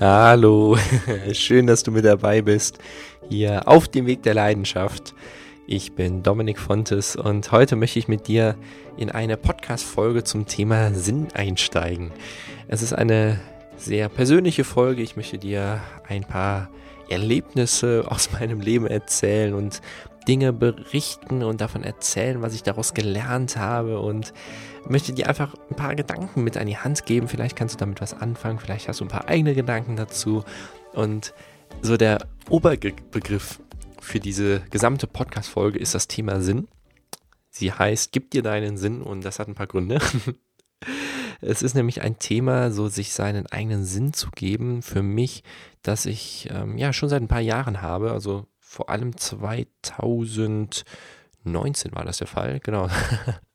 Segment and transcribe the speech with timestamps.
[0.00, 0.78] Hallo,
[1.32, 2.78] schön, dass du mit dabei bist,
[3.28, 5.14] hier auf dem Weg der Leidenschaft.
[5.66, 8.56] Ich bin Dominik Fontes und heute möchte ich mit dir
[8.96, 12.12] in eine Podcast-Folge zum Thema Sinn einsteigen.
[12.66, 13.40] Es ist eine
[13.76, 15.02] sehr persönliche Folge.
[15.02, 16.70] Ich möchte dir ein paar
[17.10, 19.82] Erlebnisse aus meinem Leben erzählen und
[20.28, 24.34] Dinge berichten und davon erzählen, was ich daraus gelernt habe und
[24.86, 27.28] möchte dir einfach ein paar Gedanken mit an die Hand geben.
[27.28, 30.44] Vielleicht kannst du damit was anfangen, vielleicht hast du ein paar eigene Gedanken dazu.
[30.92, 31.32] Und
[31.80, 33.60] so der Oberbegriff
[34.00, 36.68] für diese gesamte Podcast-Folge ist das Thema Sinn.
[37.50, 39.98] Sie heißt, gib dir deinen Sinn und das hat ein paar Gründe.
[41.40, 45.44] Es ist nämlich ein Thema, so sich seinen eigenen Sinn zu geben, für mich,
[45.82, 48.10] dass ich ähm, ja schon seit ein paar Jahren habe.
[48.10, 50.84] Also vor allem 2019
[51.92, 52.90] war das der Fall, genau.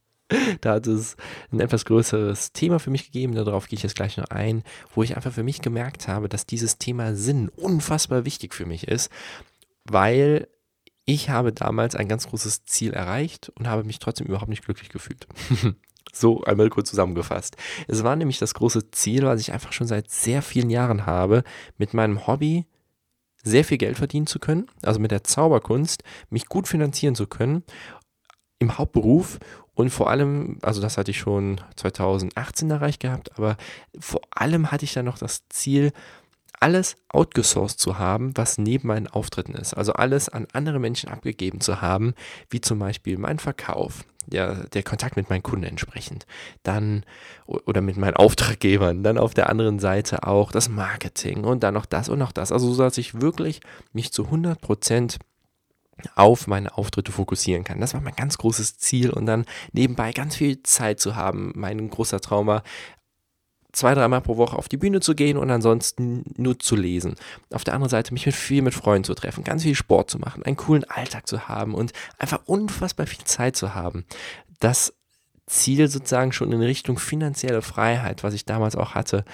[0.62, 1.16] da hat es
[1.52, 4.64] ein etwas größeres Thema für mich gegeben, darauf gehe ich jetzt gleich noch ein,
[4.96, 8.88] wo ich einfach für mich gemerkt habe, dass dieses Thema Sinn unfassbar wichtig für mich
[8.88, 9.12] ist,
[9.84, 10.48] weil
[11.06, 14.90] ich habe damals ein ganz großes Ziel erreicht und habe mich trotzdem überhaupt nicht glücklich
[14.90, 15.28] gefühlt.
[16.12, 17.56] so einmal kurz zusammengefasst.
[17.88, 21.44] Es war nämlich das große Ziel, was ich einfach schon seit sehr vielen Jahren habe,
[21.78, 22.66] mit meinem Hobby
[23.44, 27.64] sehr viel Geld verdienen zu können, also mit der Zauberkunst, mich gut finanzieren zu können
[28.60, 29.40] im Hauptberuf
[29.76, 33.58] und vor allem, also das hatte ich schon 2018 erreicht gehabt, aber
[34.00, 35.92] vor allem hatte ich dann noch das Ziel,
[36.60, 39.74] alles outgesourced zu haben, was neben meinen Auftritten ist.
[39.74, 42.14] Also alles an andere Menschen abgegeben zu haben,
[42.50, 46.26] wie zum Beispiel mein Verkauf, der, der Kontakt mit meinen Kunden entsprechend,
[46.64, 47.06] dann
[47.46, 51.86] oder mit meinen Auftraggebern, dann auf der anderen Seite auch das Marketing und dann noch
[51.86, 52.52] das und noch das.
[52.52, 55.20] Also so, dass ich wirklich mich zu 100 Prozent
[56.16, 57.80] auf meine Auftritte fokussieren kann.
[57.80, 61.52] Das war mein ganz großes Ziel und dann nebenbei ganz viel Zeit zu haben.
[61.56, 62.64] Mein großer Traum war,
[63.74, 67.16] zwei, dreimal pro Woche auf die Bühne zu gehen und ansonsten nur zu lesen.
[67.52, 70.20] Auf der anderen Seite mich mit viel mit Freunden zu treffen, ganz viel Sport zu
[70.20, 74.06] machen, einen coolen Alltag zu haben und einfach unfassbar viel Zeit zu haben.
[74.60, 74.94] Das
[75.48, 79.26] Ziel sozusagen schon in Richtung finanzielle Freiheit, was ich damals auch hatte,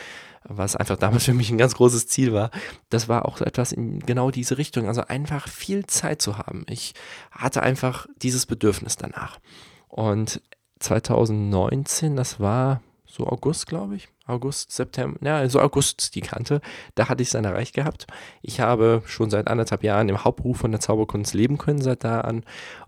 [0.44, 2.50] was einfach damals für mich ein ganz großes Ziel war,
[2.90, 4.88] das war auch etwas in genau diese Richtung.
[4.88, 6.66] Also einfach viel Zeit zu haben.
[6.68, 6.94] Ich
[7.32, 9.40] hatte einfach dieses Bedürfnis danach.
[9.88, 10.42] Und
[10.80, 14.08] 2019, das war so August, glaube ich.
[14.28, 16.62] August, September, ja, so August die Kante.
[16.96, 18.06] Da hatte ich es dann erreicht gehabt.
[18.42, 22.22] Ich habe schon seit anderthalb Jahren im Hauptberuf von der Zauberkunst leben können seit da
[22.22, 22.44] an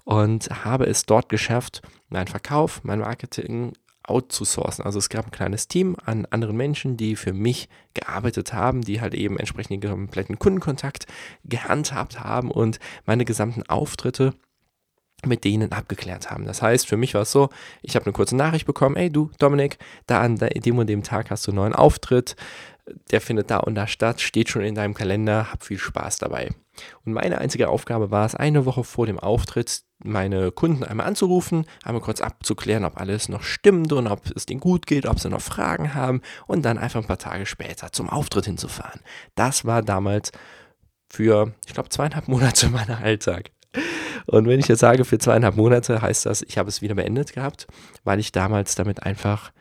[0.05, 3.73] und habe es dort geschafft, meinen Verkauf, mein Marketing
[4.03, 4.85] outzusourcen.
[4.85, 9.01] Also es gab ein kleines Team an anderen Menschen, die für mich gearbeitet haben, die
[9.01, 11.07] halt eben entsprechend den kompletten Kundenkontakt
[11.45, 14.33] gehandhabt haben und meine gesamten Auftritte
[15.25, 16.45] mit denen abgeklärt haben.
[16.45, 17.49] Das heißt, für mich war es so,
[17.81, 19.77] ich habe eine kurze Nachricht bekommen, ey du Dominik,
[20.07, 22.35] da an dem und dem Tag hast du einen neuen Auftritt,
[23.11, 26.49] der findet da und da statt, steht schon in deinem Kalender, hab viel Spaß dabei.
[27.05, 31.65] Und meine einzige Aufgabe war es, eine Woche vor dem Auftritt meine Kunden einmal anzurufen,
[31.83, 35.29] einmal kurz abzuklären, ob alles noch stimmt und ob es denen gut geht, ob sie
[35.29, 39.01] noch Fragen haben und dann einfach ein paar Tage später zum Auftritt hinzufahren.
[39.35, 40.31] Das war damals
[41.09, 43.51] für, ich glaube, zweieinhalb Monate mein Alltag.
[44.27, 47.33] Und wenn ich jetzt sage, für zweieinhalb Monate, heißt das, ich habe es wieder beendet
[47.33, 47.67] gehabt,
[48.03, 49.51] weil ich damals damit einfach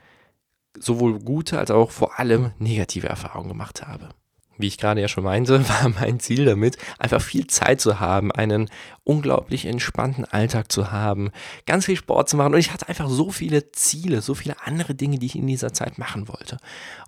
[0.79, 4.11] sowohl gute als auch vor allem negative Erfahrungen gemacht habe.
[4.59, 8.31] Wie ich gerade ja schon meinte, war mein Ziel damit, einfach viel Zeit zu haben,
[8.31, 8.69] einen
[9.05, 11.31] unglaublich entspannten Alltag zu haben,
[11.67, 12.55] ganz viel Sport zu machen.
[12.55, 15.73] Und ich hatte einfach so viele Ziele, so viele andere Dinge, die ich in dieser
[15.73, 16.59] Zeit machen wollte.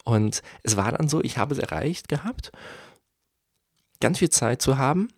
[0.05, 2.53] Und es war dann so, ich habe es erreicht gehabt,
[4.01, 5.09] ganz viel Zeit zu haben.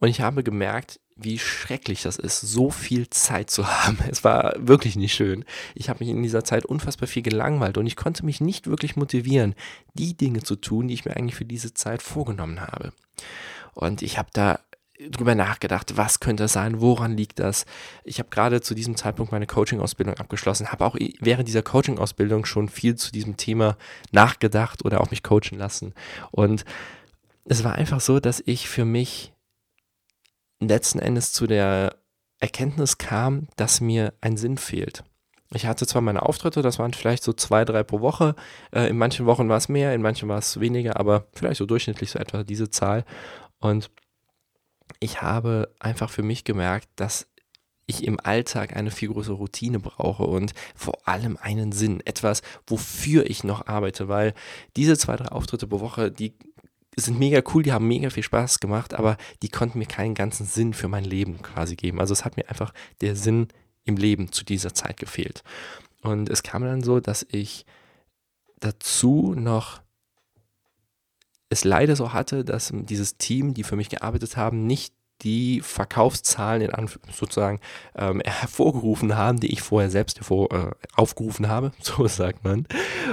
[0.00, 3.98] Und ich habe gemerkt, wie schrecklich das ist, so viel Zeit zu haben.
[4.10, 5.44] Es war wirklich nicht schön.
[5.74, 8.96] Ich habe mich in dieser Zeit unfassbar viel gelangweilt und ich konnte mich nicht wirklich
[8.96, 9.54] motivieren,
[9.94, 12.92] die Dinge zu tun, die ich mir eigentlich für diese Zeit vorgenommen habe.
[13.74, 14.60] Und ich habe da
[15.10, 17.66] drüber nachgedacht, was könnte es sein, woran liegt das.
[18.04, 22.68] Ich habe gerade zu diesem Zeitpunkt meine Coaching-Ausbildung abgeschlossen, habe auch während dieser Coaching-Ausbildung schon
[22.68, 23.76] viel zu diesem Thema
[24.12, 25.94] nachgedacht oder auch mich coachen lassen.
[26.30, 26.64] Und
[27.44, 29.33] es war einfach so, dass ich für mich
[30.60, 31.96] letzten Endes zu der
[32.38, 35.04] Erkenntnis kam, dass mir ein Sinn fehlt.
[35.52, 38.34] Ich hatte zwar meine Auftritte, das waren vielleicht so zwei, drei pro Woche.
[38.72, 41.66] Äh, in manchen Wochen war es mehr, in manchen war es weniger, aber vielleicht so
[41.66, 43.04] durchschnittlich so etwa diese Zahl.
[43.60, 43.90] Und
[45.00, 47.28] ich habe einfach für mich gemerkt, dass
[47.86, 53.28] ich im Alltag eine viel größere Routine brauche und vor allem einen Sinn, etwas, wofür
[53.28, 54.34] ich noch arbeite, weil
[54.76, 56.34] diese zwei, drei Auftritte pro Woche, die
[56.96, 60.46] sind mega cool, die haben mega viel Spaß gemacht, aber die konnten mir keinen ganzen
[60.46, 62.00] Sinn für mein Leben quasi geben.
[62.00, 63.48] Also es hat mir einfach der Sinn
[63.84, 65.42] im Leben zu dieser Zeit gefehlt.
[66.02, 67.66] Und es kam dann so, dass ich
[68.60, 69.82] dazu noch
[71.48, 76.62] es leider so hatte, dass dieses Team, die für mich gearbeitet haben, nicht die Verkaufszahlen
[76.62, 77.60] in Anf sozusagen
[77.94, 82.66] ähm, hervorgerufen haben, die ich vorher selbst hervor, äh, aufgerufen habe, so sagt man.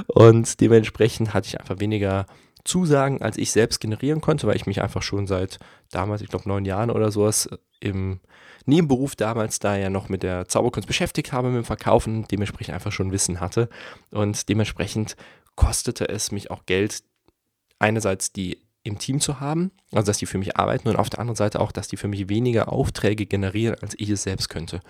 [0.08, 2.26] Und dementsprechend hatte ich einfach weniger
[2.64, 5.60] Zusagen, als ich selbst generieren konnte, weil ich mich einfach schon seit
[5.90, 7.50] damals, ich glaube neun Jahren oder sowas,
[7.80, 8.20] im
[8.66, 12.92] Nebenberuf damals da ja noch mit der Zauberkunst beschäftigt habe, mit dem Verkaufen, dementsprechend einfach
[12.92, 13.70] schon Wissen hatte.
[14.12, 15.16] Und dementsprechend
[15.56, 17.04] kostete es mich auch Geld,
[17.80, 21.20] einerseits die im Team zu haben, also dass die für mich arbeiten und auf der
[21.20, 24.82] anderen Seite auch, dass die für mich weniger Aufträge generieren, als ich es selbst könnte.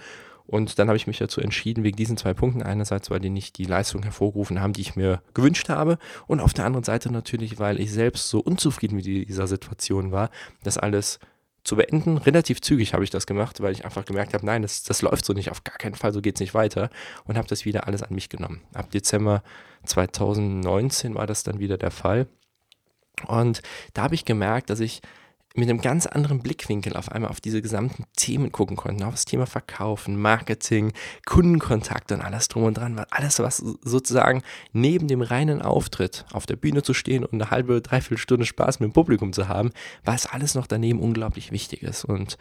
[0.52, 2.62] Und dann habe ich mich dazu entschieden, wegen diesen zwei Punkten.
[2.62, 5.98] Einerseits, weil die nicht die Leistung hervorgerufen haben, die ich mir gewünscht habe.
[6.28, 10.30] Und auf der anderen Seite natürlich, weil ich selbst so unzufrieden mit dieser Situation war,
[10.64, 11.20] das alles
[11.64, 12.18] zu beenden.
[12.18, 15.24] Relativ zügig habe ich das gemacht, weil ich einfach gemerkt habe, nein, das, das läuft
[15.24, 16.90] so nicht, auf gar keinen Fall, so geht es nicht weiter.
[17.24, 18.60] Und habe das wieder alles an mich genommen.
[18.74, 19.44] Ab Dezember
[19.86, 22.28] 2019 war das dann wieder der Fall.
[23.26, 23.62] Und
[23.94, 25.02] da habe ich gemerkt, dass ich
[25.56, 29.26] mit einem ganz anderen Blickwinkel auf einmal auf diese gesamten Themen gucken konnte, auf das
[29.26, 30.94] Thema Verkaufen, Marketing,
[31.26, 36.46] Kundenkontakt und alles drum und dran, weil alles, was sozusagen neben dem reinen Auftritt auf
[36.46, 39.72] der Bühne zu stehen und eine halbe, dreiviertel Stunde Spaß mit dem Publikum zu haben,
[40.06, 42.06] war es alles noch daneben unglaublich wichtig ist.
[42.06, 42.38] Und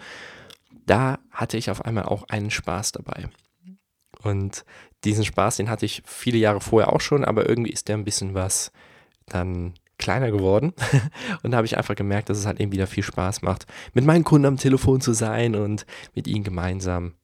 [0.86, 3.28] da hatte ich auf einmal auch einen Spaß dabei.
[4.22, 4.64] Und
[5.04, 8.04] diesen Spaß, den hatte ich viele Jahre vorher auch schon, aber irgendwie ist der ein
[8.04, 8.70] bisschen was
[9.26, 10.72] dann kleiner geworden.
[11.42, 14.04] und da habe ich einfach gemerkt, dass es halt eben wieder viel Spaß macht, mit
[14.04, 17.14] meinen Kunden am Telefon zu sein und mit ihnen gemeinsam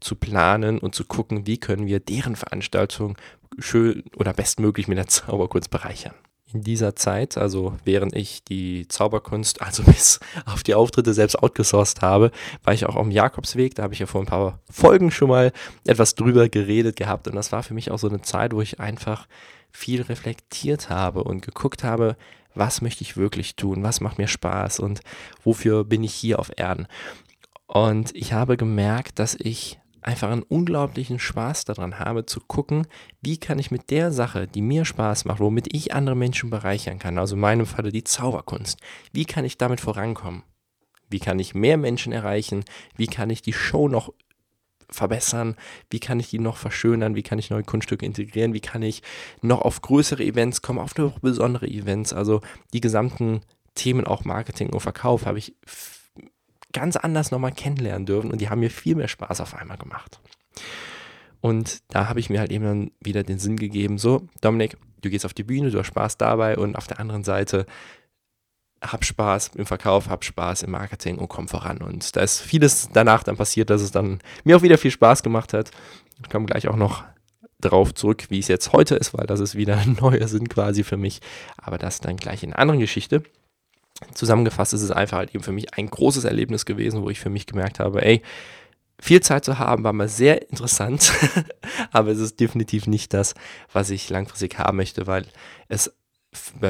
[0.00, 3.16] zu planen und zu gucken, wie können wir deren Veranstaltung
[3.58, 6.14] schön oder bestmöglich mit der Zauberkunst bereichern.
[6.52, 12.02] In dieser Zeit, also während ich die Zauberkunst, also bis auf die Auftritte selbst outgesourced
[12.02, 12.30] habe,
[12.62, 13.74] war ich auch dem Jakobsweg.
[13.74, 15.52] Da habe ich ja vor ein paar Folgen schon mal
[15.84, 17.26] etwas drüber geredet gehabt.
[17.26, 19.26] Und das war für mich auch so eine Zeit, wo ich einfach
[19.72, 22.16] viel reflektiert habe und geguckt habe,
[22.54, 25.00] was möchte ich wirklich tun, was macht mir Spaß und
[25.44, 26.86] wofür bin ich hier auf Erden.
[27.66, 32.86] Und ich habe gemerkt, dass ich einfach einen unglaublichen Spaß daran habe zu gucken,
[33.20, 36.98] wie kann ich mit der Sache, die mir Spaß macht, womit ich andere Menschen bereichern
[36.98, 38.78] kann, also in meinem Falle die Zauberkunst,
[39.12, 40.42] wie kann ich damit vorankommen?
[41.08, 42.64] Wie kann ich mehr Menschen erreichen?
[42.96, 44.12] Wie kann ich die Show noch
[44.90, 45.56] verbessern?
[45.90, 47.14] Wie kann ich die noch verschönern?
[47.14, 48.54] Wie kann ich neue Kunststücke integrieren?
[48.54, 49.02] Wie kann ich
[49.40, 52.12] noch auf größere Events kommen, auf noch besondere Events?
[52.12, 52.40] Also
[52.72, 53.40] die gesamten
[53.74, 55.54] Themen, auch Marketing und Verkauf, habe ich
[56.72, 60.20] ganz anders nochmal kennenlernen dürfen und die haben mir viel mehr Spaß auf einmal gemacht.
[61.40, 65.10] Und da habe ich mir halt eben dann wieder den Sinn gegeben, so, Dominik, du
[65.10, 67.66] gehst auf die Bühne, du hast Spaß dabei und auf der anderen Seite
[68.82, 71.78] hab Spaß im Verkauf, hab Spaß im Marketing und komm voran.
[71.78, 75.22] Und da ist vieles danach dann passiert, dass es dann mir auch wieder viel Spaß
[75.22, 75.70] gemacht hat.
[76.22, 77.04] Ich komme gleich auch noch
[77.60, 80.84] drauf zurück, wie es jetzt heute ist, weil das ist wieder ein neuer Sinn quasi
[80.84, 81.20] für mich.
[81.56, 83.22] Aber das dann gleich in einer anderen Geschichte.
[84.14, 87.30] Zusammengefasst ist es einfach halt eben für mich ein großes Erlebnis gewesen, wo ich für
[87.30, 88.22] mich gemerkt habe, ey,
[88.98, 91.12] viel Zeit zu haben war mal sehr interessant,
[91.92, 93.34] aber es ist definitiv nicht das,
[93.72, 95.26] was ich langfristig haben möchte, weil
[95.68, 95.92] es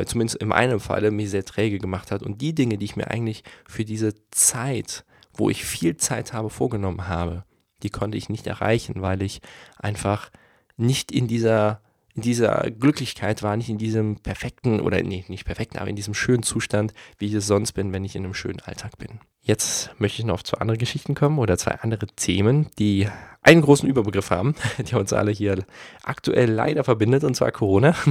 [0.07, 2.23] zumindest in meinem Falle, mich sehr träge gemacht hat.
[2.23, 6.51] Und die Dinge, die ich mir eigentlich für diese Zeit, wo ich viel Zeit habe,
[6.51, 7.45] vorgenommen habe,
[7.83, 9.41] die konnte ich nicht erreichen, weil ich
[9.77, 10.31] einfach
[10.77, 11.83] nicht in dieser,
[12.17, 16.15] in dieser Glücklichkeit war, nicht in diesem perfekten, oder nee, nicht perfekten, aber in diesem
[16.15, 19.21] schönen Zustand, wie ich es sonst bin, wenn ich in einem schönen Alltag bin.
[19.43, 23.07] Jetzt möchte ich noch auf zwei andere Geschichten kommen oder zwei andere Themen, die
[23.43, 24.55] einen großen Überbegriff haben,
[24.91, 25.65] der uns alle hier
[26.03, 27.95] aktuell leider verbindet, und zwar Corona.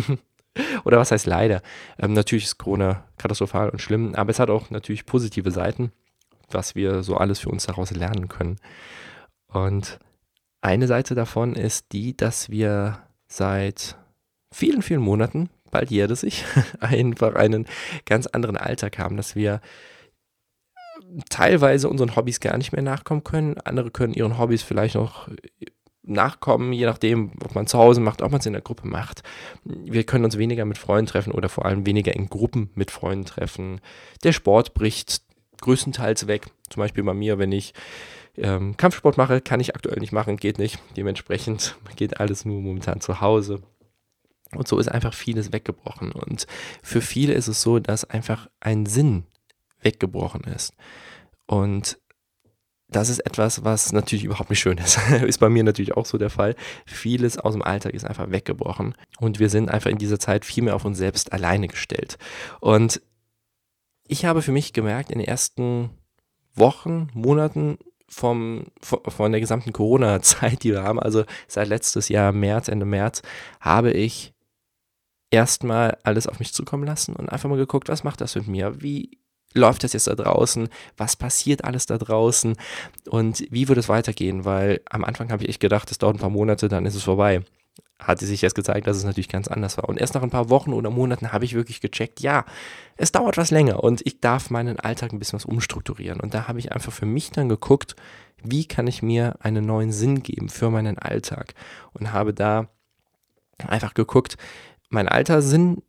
[0.85, 1.61] Oder was heißt leider?
[1.99, 5.91] Ähm, natürlich ist Corona katastrophal und schlimm, aber es hat auch natürlich positive Seiten,
[6.49, 8.55] was wir so alles für uns daraus lernen können.
[9.47, 9.99] Und
[10.61, 13.04] eine Seite davon ist die, dass wir
[13.35, 13.97] seit
[14.51, 16.45] vielen, vielen Monaten, bald jährt es sich,
[16.79, 17.65] einfach einen
[18.05, 19.61] ganz anderen Alltag haben, dass wir
[21.29, 23.57] teilweise unseren Hobbys gar nicht mehr nachkommen können.
[23.59, 25.29] Andere können ihren Hobbys vielleicht noch
[26.03, 29.23] nachkommen, je nachdem, ob man zu Hause macht, ob man es in der Gruppe macht.
[29.63, 33.25] Wir können uns weniger mit Freunden treffen oder vor allem weniger in Gruppen mit Freunden
[33.25, 33.81] treffen.
[34.23, 35.23] Der Sport bricht
[35.61, 36.47] größtenteils weg.
[36.69, 37.73] Zum Beispiel bei mir, wenn ich
[38.37, 40.79] ähm, Kampfsport mache, kann ich aktuell nicht machen, geht nicht.
[40.97, 43.61] Dementsprechend geht alles nur momentan zu Hause.
[44.53, 46.11] Und so ist einfach vieles weggebrochen.
[46.11, 46.47] Und
[46.81, 49.25] für viele ist es so, dass einfach ein Sinn
[49.81, 50.73] weggebrochen ist.
[51.47, 51.97] Und
[52.87, 54.99] das ist etwas, was natürlich überhaupt nicht schön ist.
[55.25, 56.55] ist bei mir natürlich auch so der Fall.
[56.85, 60.63] Vieles aus dem Alltag ist einfach weggebrochen und wir sind einfach in dieser Zeit viel
[60.63, 62.17] mehr auf uns selbst alleine gestellt.
[62.61, 63.01] Und
[64.07, 65.89] ich habe für mich gemerkt, in den ersten
[66.53, 72.67] Wochen, Monaten vom, von der gesamten Corona-Zeit, die wir haben, also seit letztes Jahr März,
[72.67, 73.21] Ende März,
[73.59, 74.33] habe ich
[75.31, 78.81] erstmal alles auf mich zukommen lassen und einfach mal geguckt, was macht das mit mir?
[78.81, 79.19] Wie
[79.53, 80.69] läuft das jetzt da draußen?
[80.97, 82.55] Was passiert alles da draußen?
[83.09, 84.45] Und wie wird es weitergehen?
[84.45, 87.03] Weil am Anfang habe ich echt gedacht, es dauert ein paar Monate, dann ist es
[87.03, 87.41] vorbei.
[87.99, 89.87] Hatte sich jetzt gezeigt, dass es natürlich ganz anders war.
[89.87, 92.45] Und erst nach ein paar Wochen oder Monaten habe ich wirklich gecheckt, ja,
[92.97, 96.19] es dauert was länger und ich darf meinen Alltag ein bisschen was umstrukturieren.
[96.19, 97.95] Und da habe ich einfach für mich dann geguckt,
[98.43, 101.53] wie kann ich mir einen neuen Sinn geben für meinen Alltag?
[101.93, 102.67] Und habe da
[103.57, 104.37] einfach geguckt,
[104.89, 105.81] mein alter Sinn,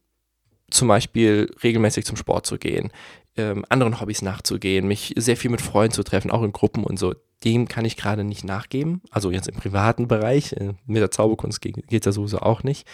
[0.70, 2.90] zum Beispiel regelmäßig zum Sport zu gehen,
[3.36, 6.98] ähm, anderen Hobbys nachzugehen, mich sehr viel mit Freunden zu treffen, auch in Gruppen und
[6.98, 7.14] so,
[7.44, 9.02] dem kann ich gerade nicht nachgeben.
[9.10, 12.86] Also jetzt im privaten Bereich, äh, mit der Zauberkunst geht, geht das sowieso auch nicht.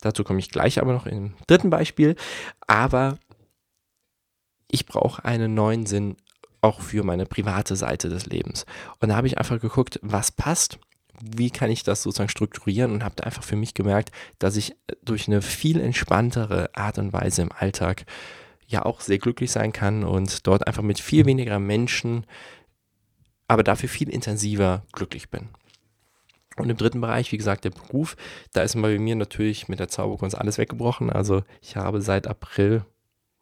[0.00, 2.14] Dazu komme ich gleich aber noch im dritten Beispiel.
[2.66, 3.18] Aber
[4.70, 6.16] ich brauche einen neuen Sinn
[6.60, 8.66] auch für meine private Seite des Lebens.
[9.00, 10.78] Und da habe ich einfach geguckt, was passt
[11.20, 15.28] wie kann ich das sozusagen strukturieren und habe einfach für mich gemerkt, dass ich durch
[15.28, 18.04] eine viel entspanntere Art und Weise im Alltag
[18.68, 22.26] ja auch sehr glücklich sein kann und dort einfach mit viel weniger Menschen,
[23.48, 25.48] aber dafür viel intensiver glücklich bin.
[26.56, 28.16] Und im dritten Bereich, wie gesagt, der Beruf,
[28.52, 31.10] da ist bei mir natürlich mit der Zauberkunst alles weggebrochen.
[31.10, 32.84] Also ich habe seit April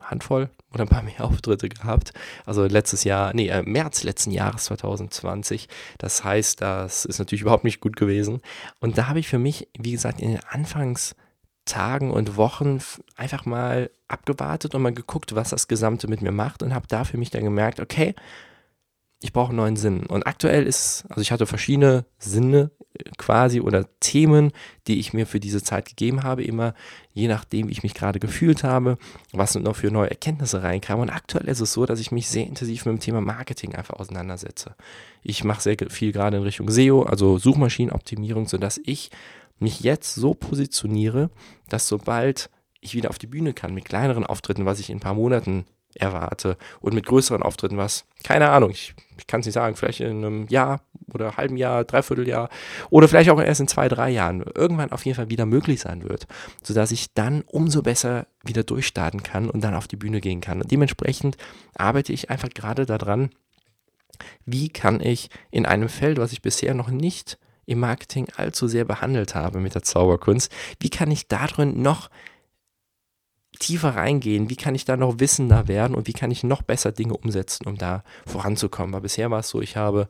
[0.00, 2.12] Handvoll oder ein paar mehr Auftritte gehabt.
[2.45, 5.68] Also letztes Jahr, nee, äh, März letzten Jahres 2020.
[5.99, 8.40] Das heißt, das ist natürlich überhaupt nicht gut gewesen.
[8.80, 10.45] Und da habe ich für mich, wie gesagt, in den
[11.66, 12.80] Anfangstagen und Wochen
[13.16, 17.04] einfach mal abgewartet und mal geguckt, was das Gesamte mit mir macht und habe da
[17.04, 18.14] für mich dann gemerkt, okay,
[19.23, 20.04] ich brauche einen neuen Sinn.
[20.06, 22.70] Und aktuell ist, also ich hatte verschiedene Sinne
[23.16, 24.52] quasi oder Themen,
[24.87, 26.75] die ich mir für diese Zeit gegeben habe, immer
[27.12, 28.99] je nachdem, wie ich mich gerade gefühlt habe,
[29.32, 31.08] was noch für neue Erkenntnisse reinkamen.
[31.08, 33.94] Und aktuell ist es so, dass ich mich sehr intensiv mit dem Thema Marketing einfach
[33.94, 34.76] auseinandersetze.
[35.23, 39.11] Ich mache sehr viel gerade in Richtung SEO, also Suchmaschinenoptimierung, sodass ich
[39.59, 41.31] mich jetzt so positioniere,
[41.69, 45.01] dass sobald ich wieder auf die Bühne kann mit kleineren Auftritten, was ich in ein
[45.01, 49.55] paar Monaten erwarte und mit größeren Auftritten was, keine Ahnung, ich, ich kann es nicht
[49.55, 50.83] sagen, vielleicht in einem Jahr
[51.13, 52.51] oder halben Jahr, Dreivierteljahr
[52.91, 56.03] oder vielleicht auch erst in zwei, drei Jahren irgendwann auf jeden Fall wieder möglich sein
[56.03, 56.27] wird,
[56.63, 60.61] sodass ich dann umso besser wieder durchstarten kann und dann auf die Bühne gehen kann.
[60.61, 61.37] Und dementsprechend
[61.75, 63.31] arbeite ich einfach gerade daran,
[64.45, 68.85] wie kann ich in einem Feld, was ich bisher noch nicht im Marketing allzu sehr
[68.85, 72.08] behandelt habe mit der Zauberkunst, wie kann ich darin noch
[73.58, 76.92] tiefer reingehen, wie kann ich da noch wissender werden und wie kann ich noch besser
[76.92, 78.92] Dinge umsetzen, um da voranzukommen.
[78.92, 80.08] Weil bisher war es so, ich habe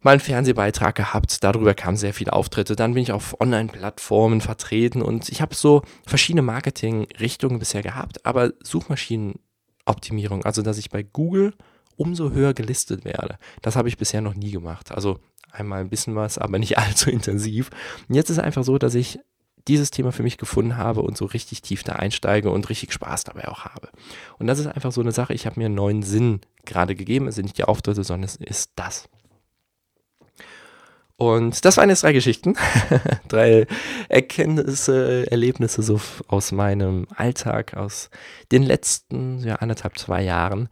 [0.00, 5.00] mal einen Fernsehbeitrag gehabt, darüber kamen sehr viele Auftritte, dann bin ich auf Online-Plattformen vertreten
[5.00, 11.54] und ich habe so verschiedene Marketing-Richtungen bisher gehabt, aber Suchmaschinenoptimierung, also dass ich bei Google
[11.96, 14.90] umso höher gelistet werde, das habe ich bisher noch nie gemacht.
[14.90, 15.20] Also
[15.52, 17.70] einmal ein bisschen was, aber nicht allzu intensiv.
[18.08, 19.18] Und jetzt ist es einfach so, dass ich
[19.68, 23.24] dieses Thema für mich gefunden habe und so richtig tief da einsteige und richtig Spaß
[23.24, 23.90] dabei auch habe.
[24.38, 27.28] Und das ist einfach so eine Sache, ich habe mir einen neuen Sinn gerade gegeben.
[27.28, 29.08] Es sind nicht die Auftritte, sondern es ist das.
[31.16, 32.56] Und das waren jetzt drei Geschichten,
[33.28, 33.68] drei
[34.08, 38.10] Erkenntnisse, Erlebnisse so aus meinem Alltag, aus
[38.50, 40.68] den letzten ja, anderthalb, zwei Jahren.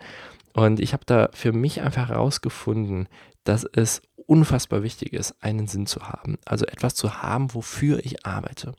[0.52, 3.08] Und ich habe da für mich einfach herausgefunden,
[3.44, 6.38] dass es unfassbar wichtig ist, einen Sinn zu haben.
[6.44, 8.74] Also etwas zu haben, wofür ich arbeite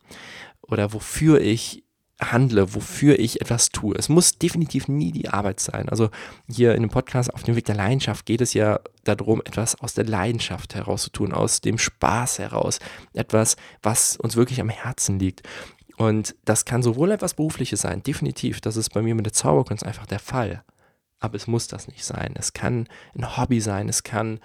[0.62, 1.84] oder wofür ich
[2.22, 3.96] handle, wofür ich etwas tue.
[3.98, 5.90] Es muss definitiv nie die Arbeit sein.
[5.90, 6.10] Also
[6.48, 9.94] hier in dem Podcast auf dem Weg der Leidenschaft geht es ja darum, etwas aus
[9.94, 12.80] der Leidenschaft heraus zu tun, aus dem Spaß heraus,
[13.14, 15.42] etwas, was uns wirklich am Herzen liegt.
[15.98, 19.86] Und das kann sowohl etwas Berufliches sein, definitiv, das ist bei mir mit der Zauberkunst
[19.86, 20.64] einfach der Fall.
[21.20, 22.36] Aber es muss das nicht sein.
[22.38, 24.40] Es kann ein Hobby sein, es kann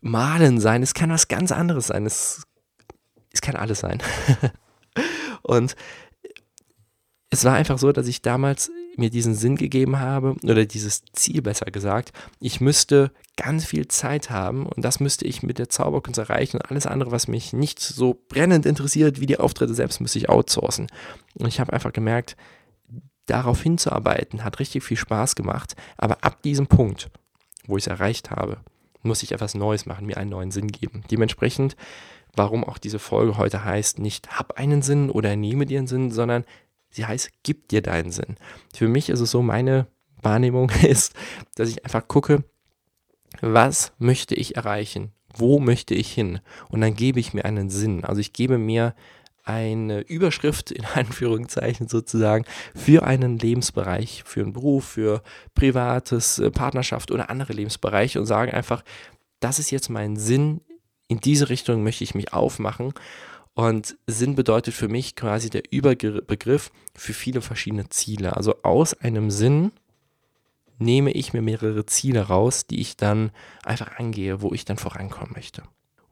[0.00, 2.44] Malen sein, es kann was ganz anderes sein, es,
[3.32, 4.02] es kann alles sein.
[5.42, 5.76] und
[7.30, 11.42] es war einfach so, dass ich damals mir diesen Sinn gegeben habe, oder dieses Ziel
[11.42, 16.18] besser gesagt, ich müsste ganz viel Zeit haben und das müsste ich mit der Zauberkunst
[16.18, 20.18] erreichen und alles andere, was mich nicht so brennend interessiert wie die Auftritte selbst, müsste
[20.18, 20.86] ich outsourcen.
[21.34, 22.36] Und ich habe einfach gemerkt,
[23.26, 27.10] darauf hinzuarbeiten hat richtig viel Spaß gemacht, aber ab diesem Punkt,
[27.66, 28.58] wo ich es erreicht habe,
[29.06, 31.04] muss ich etwas Neues machen, mir einen neuen Sinn geben.
[31.10, 31.76] Dementsprechend,
[32.34, 36.10] warum auch diese Folge heute heißt, nicht hab einen Sinn oder nehme dir einen Sinn,
[36.10, 36.44] sondern
[36.90, 38.36] sie heißt, gib dir deinen Sinn.
[38.74, 39.86] Für mich ist es so, meine
[40.22, 41.14] Wahrnehmung ist,
[41.54, 42.44] dass ich einfach gucke,
[43.40, 45.12] was möchte ich erreichen?
[45.34, 46.40] Wo möchte ich hin?
[46.68, 48.04] Und dann gebe ich mir einen Sinn.
[48.04, 48.94] Also ich gebe mir
[49.46, 55.22] eine Überschrift in Anführungszeichen sozusagen für einen Lebensbereich, für einen Beruf, für
[55.54, 58.82] privates, äh, Partnerschaft oder andere Lebensbereiche und sage einfach,
[59.40, 60.60] das ist jetzt mein Sinn,
[61.08, 62.92] in diese Richtung möchte ich mich aufmachen
[63.54, 68.36] Und Sinn bedeutet für mich quasi der Überbegriff für viele verschiedene Ziele.
[68.36, 69.72] Also aus einem Sinn
[70.78, 73.30] nehme ich mir mehrere Ziele raus, die ich dann
[73.64, 75.62] einfach angehe, wo ich dann vorankommen möchte.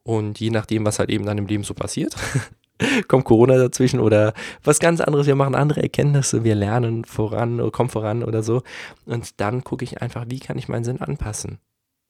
[0.04, 2.14] Und je nachdem, was halt eben dann im Leben so passiert,
[3.08, 7.70] kommt Corona dazwischen oder was ganz anderes, wir machen andere Erkenntnisse, wir lernen voran oder
[7.70, 8.62] kommen voran oder so.
[9.06, 11.58] Und dann gucke ich einfach, wie kann ich meinen Sinn anpassen?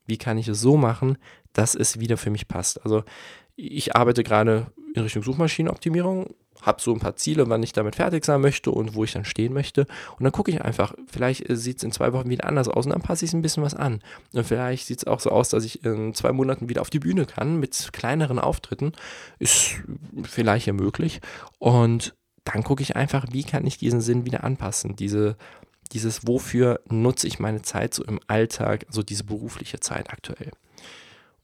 [0.06, 1.18] Wie kann ich es so machen,
[1.52, 2.82] dass es wieder für mich passt?
[2.84, 3.04] Also
[3.56, 8.24] ich arbeite gerade in Richtung Suchmaschinenoptimierung, habe so ein paar Ziele, wann ich damit fertig
[8.24, 9.82] sein möchte und wo ich dann stehen möchte.
[10.18, 12.86] Und dann gucke ich einfach, vielleicht äh, sieht es in zwei Wochen wieder anders aus
[12.86, 14.00] und dann passe ich es ein bisschen was an.
[14.32, 17.00] Und vielleicht sieht es auch so aus, dass ich in zwei Monaten wieder auf die
[17.00, 18.92] Bühne kann mit kleineren Auftritten.
[19.38, 19.82] Ist
[20.22, 21.20] vielleicht ja möglich.
[21.58, 24.96] Und dann gucke ich einfach, wie kann ich diesen Sinn wieder anpassen.
[24.96, 25.36] Diese,
[25.92, 30.50] dieses, wofür nutze ich meine Zeit so im Alltag, also diese berufliche Zeit aktuell.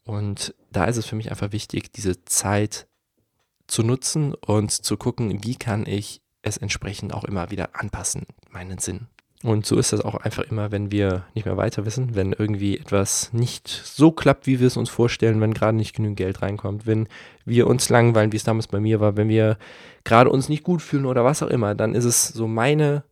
[0.03, 2.87] Und da ist es für mich einfach wichtig, diese Zeit
[3.71, 8.79] zu nutzen und zu gucken, wie kann ich es entsprechend auch immer wieder anpassen, meinen
[8.79, 9.07] Sinn.
[9.43, 12.77] Und so ist das auch einfach immer, wenn wir nicht mehr weiter wissen, wenn irgendwie
[12.77, 16.85] etwas nicht so klappt, wie wir es uns vorstellen, wenn gerade nicht genügend Geld reinkommt,
[16.85, 17.07] wenn
[17.45, 19.57] wir uns langweilen, wie es damals bei mir war, wenn wir
[20.03, 23.03] gerade uns nicht gut fühlen oder was auch immer, dann ist es so meine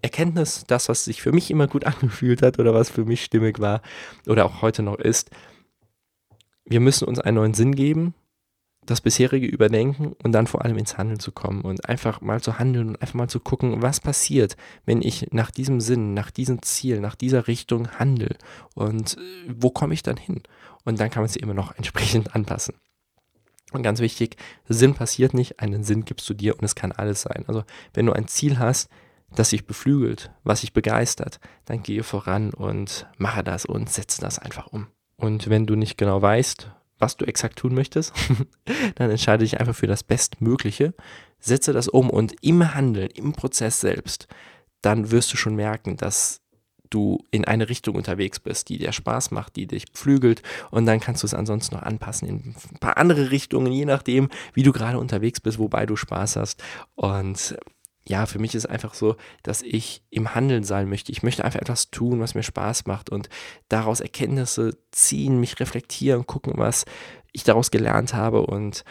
[0.00, 3.60] Erkenntnis, das, was sich für mich immer gut angefühlt hat oder was für mich stimmig
[3.60, 3.82] war
[4.26, 5.30] oder auch heute noch ist,
[6.64, 8.14] wir müssen uns einen neuen Sinn geben,
[8.90, 12.58] das bisherige überdenken und dann vor allem ins Handeln zu kommen und einfach mal zu
[12.58, 16.62] handeln und einfach mal zu gucken, was passiert, wenn ich nach diesem Sinn, nach diesem
[16.62, 18.36] Ziel, nach dieser Richtung handle
[18.74, 20.42] und äh, wo komme ich dann hin?
[20.84, 22.74] Und dann kann man sie immer noch entsprechend anpassen.
[23.72, 27.20] Und ganz wichtig, Sinn passiert nicht, einen Sinn gibst du dir und es kann alles
[27.20, 27.44] sein.
[27.46, 28.88] Also wenn du ein Ziel hast,
[29.34, 34.38] das dich beflügelt, was dich begeistert, dann gehe voran und mache das und setze das
[34.38, 34.86] einfach um.
[35.16, 38.12] Und wenn du nicht genau weißt, was du exakt tun möchtest,
[38.96, 40.94] dann entscheide dich einfach für das Bestmögliche,
[41.40, 44.28] setze das um und im Handeln, im Prozess selbst,
[44.82, 46.40] dann wirst du schon merken, dass
[46.90, 51.00] du in eine Richtung unterwegs bist, die dir Spaß macht, die dich pflügelt und dann
[51.00, 54.72] kannst du es ansonsten noch anpassen in ein paar andere Richtungen, je nachdem, wie du
[54.72, 56.62] gerade unterwegs bist, wobei du Spaß hast.
[56.94, 57.58] Und
[58.08, 61.12] ja, für mich ist einfach so, dass ich im Handeln sein möchte.
[61.12, 63.28] Ich möchte einfach etwas tun, was mir Spaß macht und
[63.68, 66.86] daraus Erkenntnisse ziehen, mich reflektieren, gucken, was
[67.32, 68.84] ich daraus gelernt habe und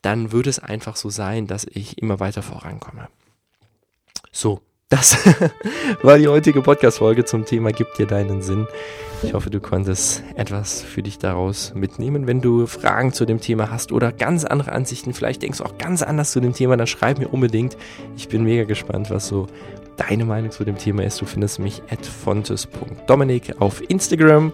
[0.00, 3.08] dann würde es einfach so sein, dass ich immer weiter vorankomme.
[4.30, 4.60] So,
[4.92, 5.16] das
[6.02, 8.68] war die heutige Podcast-Folge zum Thema Gib dir deinen Sinn.
[9.22, 12.26] Ich hoffe, du konntest etwas für dich daraus mitnehmen.
[12.26, 15.78] Wenn du Fragen zu dem Thema hast oder ganz andere Ansichten, vielleicht denkst du auch
[15.78, 17.78] ganz anders zu dem Thema, dann schreib mir unbedingt.
[18.18, 19.46] Ich bin mega gespannt, was so
[19.96, 21.20] deine Meinung zu dem Thema ist.
[21.22, 24.52] Du findest mich at fontes.dominik auf Instagram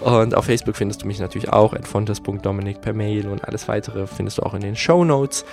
[0.00, 4.06] und auf Facebook findest du mich natürlich auch at fontes.dominik per Mail und alles weitere
[4.06, 5.46] findest du auch in den Show Notes.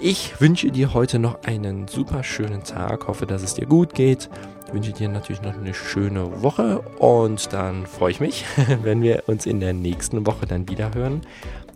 [0.00, 4.28] Ich wünsche dir heute noch einen super schönen Tag, hoffe, dass es dir gut geht.
[4.66, 8.44] Ich wünsche dir natürlich noch eine schöne Woche und dann freue ich mich,
[8.82, 11.20] wenn wir uns in der nächsten Woche dann wieder hören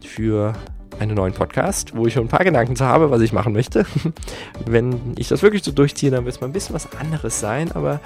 [0.05, 0.55] für
[0.99, 3.85] einen neuen Podcast, wo ich schon ein paar Gedanken zu habe, was ich machen möchte.
[4.67, 7.73] Wenn ich das wirklich so durchziehe, dann wird es mal ein bisschen was anderes sein,
[7.73, 8.01] aber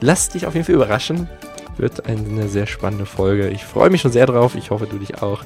[0.00, 1.28] lass dich auf jeden Fall überraschen.
[1.76, 3.48] Wird eine sehr spannende Folge.
[3.48, 4.54] Ich freue mich schon sehr drauf.
[4.54, 5.44] Ich hoffe, du dich auch.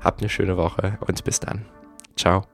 [0.00, 1.64] Habt eine schöne Woche und bis dann.
[2.16, 2.44] Ciao.